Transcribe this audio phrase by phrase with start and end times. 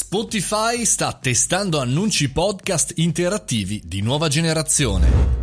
[0.00, 5.37] Spotify sta testando annunci podcast interattivi di nuova generazione.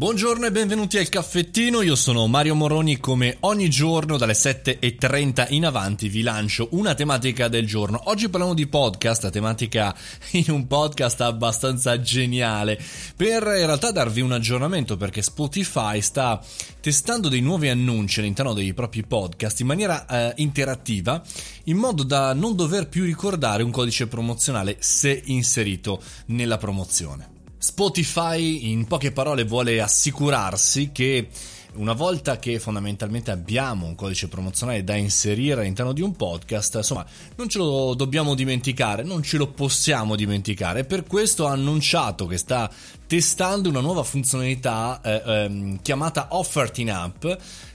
[0.00, 5.66] Buongiorno e benvenuti al caffettino, io sono Mario Moroni come ogni giorno dalle 7.30 in
[5.66, 8.00] avanti vi lancio una tematica del giorno.
[8.04, 9.94] Oggi parliamo di podcast, tematica
[10.32, 12.80] in un podcast abbastanza geniale
[13.14, 16.42] per in realtà darvi un aggiornamento perché Spotify sta
[16.80, 21.22] testando dei nuovi annunci all'interno dei propri podcast in maniera eh, interattiva
[21.64, 27.39] in modo da non dover più ricordare un codice promozionale se inserito nella promozione.
[27.62, 31.28] Spotify in poche parole vuole assicurarsi che
[31.74, 37.04] una volta che fondamentalmente abbiamo un codice promozionale da inserire all'interno di un podcast, insomma,
[37.36, 40.84] non ce lo dobbiamo dimenticare, non ce lo possiamo dimenticare.
[40.84, 42.70] Per questo ha annunciato che sta
[43.06, 47.26] testando una nuova funzionalità eh, ehm, chiamata Offert in App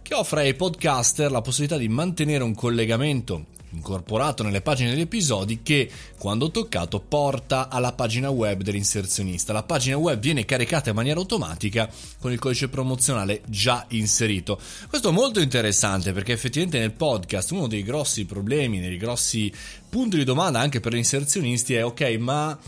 [0.00, 5.62] che offre ai podcaster la possibilità di mantenere un collegamento incorporato nelle pagine degli episodi
[5.62, 9.52] che quando toccato porta alla pagina web dell'inserzionista.
[9.52, 14.60] La pagina web viene caricata in maniera automatica con il codice promozionale già inserito.
[14.88, 19.52] Questo è molto interessante perché effettivamente nel podcast uno dei grossi problemi, dei grossi
[19.88, 22.58] punti di domanda anche per gli inserzionisti è ok, ma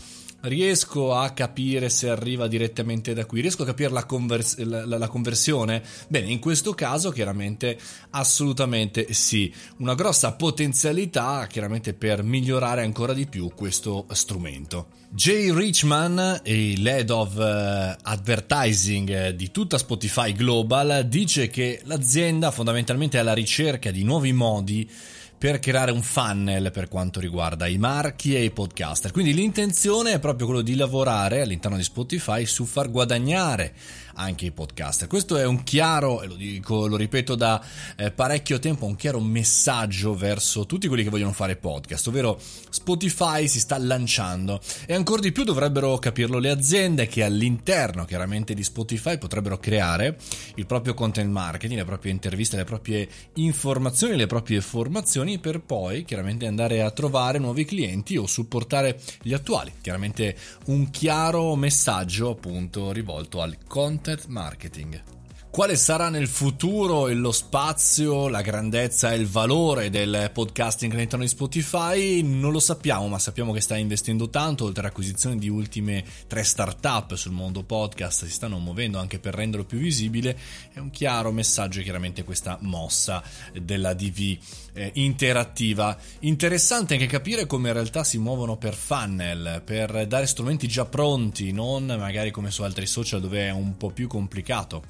[0.47, 5.07] riesco a capire se arriva direttamente da qui, riesco a capire la, convers- la, la,
[5.07, 5.83] conversione?
[6.07, 7.77] Bene, in questo caso chiaramente
[8.11, 14.87] assolutamente sì, una grossa potenzialità chiaramente per migliorare ancora di più questo strumento.
[15.09, 23.17] Jay Richman, il head of uh, advertising di tutta Spotify Global, dice che l'azienda fondamentalmente
[23.17, 24.89] è alla ricerca di nuovi modi
[25.37, 29.11] per creare un funnel per quanto riguarda i marchi e i podcaster.
[29.11, 33.73] Quindi l'intenzione è proprio quello di lavorare all'interno di Spotify su far guadagnare
[34.15, 35.07] anche i podcaster.
[35.07, 37.61] Questo è un chiaro, e lo dico, lo ripeto da
[37.97, 43.47] eh, parecchio tempo, un chiaro messaggio verso tutti quelli che vogliono fare podcast, ovvero Spotify
[43.47, 48.63] si sta lanciando e ancora di più dovrebbero capirlo le aziende che all'interno chiaramente di
[48.63, 50.17] Spotify potrebbero creare
[50.55, 56.05] il proprio content marketing, le proprie interviste, le proprie informazioni, le proprie formazioni per poi
[56.05, 59.73] chiaramente andare a trovare nuovi clienti o supportare gli attuali.
[59.81, 65.14] Chiaramente un chiaro messaggio appunto rivolto al content marketing.
[65.55, 71.29] Quale sarà nel futuro lo spazio, la grandezza e il valore del podcasting all'interno di
[71.29, 72.21] Spotify?
[72.23, 77.13] Non lo sappiamo, ma sappiamo che sta investendo tanto, oltre all'acquisizione di ultime tre start-up
[77.13, 80.37] sul mondo podcast, si stanno muovendo anche per renderlo più visibile.
[80.73, 83.23] È un chiaro messaggio chiaramente questa mossa
[83.53, 84.37] della DV
[84.73, 85.97] eh, interattiva.
[86.19, 91.53] Interessante anche capire come in realtà si muovono per funnel, per dare strumenti già pronti,
[91.53, 94.83] non magari come su altri social dove è un po' più complicato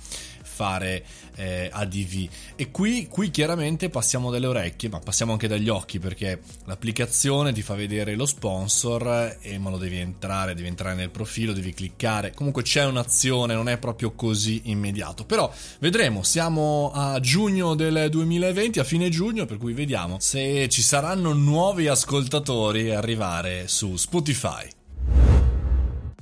[0.55, 1.03] fare
[1.35, 2.29] eh, ADV.
[2.55, 7.61] E qui, qui chiaramente passiamo dalle orecchie, ma passiamo anche dagli occhi perché l'applicazione ti
[7.61, 12.33] fa vedere lo sponsor e ma lo devi entrare, devi entrare nel profilo, devi cliccare.
[12.33, 15.25] Comunque c'è un'azione, non è proprio così immediato.
[15.25, 20.81] Però vedremo, siamo a giugno del 2020, a fine giugno, per cui vediamo se ci
[20.81, 24.84] saranno nuovi ascoltatori arrivare su Spotify.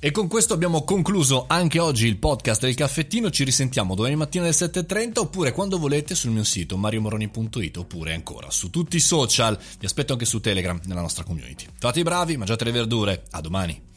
[0.05, 3.29] E con questo abbiamo concluso anche oggi il podcast del caffettino.
[3.29, 8.51] Ci risentiamo domani mattina alle 7.30 oppure quando volete sul mio sito mariomoroni.it oppure ancora
[8.51, 9.57] su tutti i social.
[9.79, 11.67] Vi aspetto anche su Telegram nella nostra community.
[11.79, 13.23] Fate i bravi, mangiate le verdure.
[13.29, 13.92] A domani.